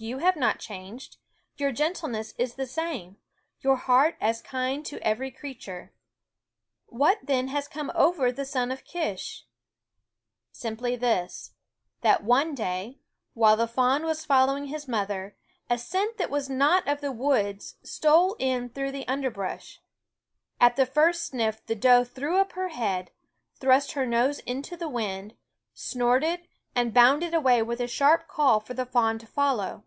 You 0.00 0.18
have 0.18 0.36
not 0.36 0.60
changed; 0.60 1.16
your 1.56 1.72
gentle 1.72 2.08
ness 2.08 2.32
is 2.38 2.54
the 2.54 2.68
same, 2.68 3.16
your 3.58 3.74
heart 3.74 4.14
as 4.20 4.40
kind 4.40 4.86
to 4.86 5.02
every 5.04 5.32
creature. 5.32 5.92
What 6.86 7.18
then 7.24 7.48
has 7.48 7.66
come 7.66 7.90
over 7.96 8.30
the 8.30 8.44
son 8.44 8.70
of 8.70 8.84
Kish? 8.84 9.44
Simply 10.52 10.94
this: 10.94 11.54
that 12.02 12.22
one 12.22 12.54
day, 12.54 13.00
while 13.34 13.56
fawn 13.66 14.04
was 14.04 14.24
following 14.24 14.66
his 14.66 14.86
mother, 14.86 15.36
a 15.68 15.76
scent 15.76 16.16
that 16.18 16.30
was 16.30 16.48
not 16.48 16.86
of 16.86 17.00
the 17.00 17.10
woods 17.10 17.74
stole 17.82 18.36
in 18.38 18.68
through 18.68 18.92
the 18.92 19.08
underbrush. 19.08 19.80
At 20.60 20.76
the 20.76 20.86
first 20.86 21.26
sniff 21.26 21.66
the 21.66 21.74
doe 21.74 22.04
threw 22.04 22.36
up 22.38 22.52
her 22.52 22.68
head, 22.68 23.10
thrust 23.56 23.94
her 23.94 24.06
nose 24.06 24.38
into 24.38 24.76
the 24.76 24.88
wind, 24.88 25.34
snorted, 25.74 26.46
and 26.76 26.94
bounded 26.94 27.34
<!,. 27.34 27.34
away 27.34 27.62
with 27.64 27.80
a 27.80 27.88
sharp 27.88 28.28
call 28.28 28.60
for 28.60 28.74
the 28.74 28.86
fawn 28.86 29.18
to 29.18 29.26
follow. 29.26 29.82